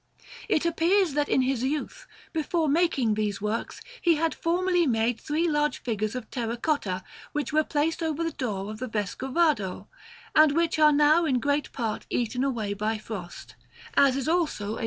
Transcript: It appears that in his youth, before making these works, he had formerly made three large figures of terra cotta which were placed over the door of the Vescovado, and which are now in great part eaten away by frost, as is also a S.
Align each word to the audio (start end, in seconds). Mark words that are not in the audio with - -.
It 0.49 0.65
appears 0.65 1.13
that 1.13 1.29
in 1.29 1.43
his 1.43 1.61
youth, 1.61 2.07
before 2.33 2.67
making 2.67 3.13
these 3.13 3.39
works, 3.39 3.81
he 4.01 4.15
had 4.15 4.33
formerly 4.33 4.87
made 4.87 5.21
three 5.21 5.47
large 5.47 5.77
figures 5.77 6.15
of 6.15 6.27
terra 6.31 6.57
cotta 6.57 7.03
which 7.33 7.53
were 7.53 7.63
placed 7.63 8.01
over 8.01 8.23
the 8.23 8.31
door 8.31 8.71
of 8.71 8.79
the 8.79 8.87
Vescovado, 8.89 9.85
and 10.35 10.53
which 10.53 10.79
are 10.79 10.91
now 10.91 11.25
in 11.25 11.39
great 11.39 11.71
part 11.71 12.07
eaten 12.09 12.43
away 12.43 12.73
by 12.73 12.97
frost, 12.97 13.55
as 13.93 14.15
is 14.17 14.27
also 14.27 14.71
a 14.77 14.79
S. 14.79 14.79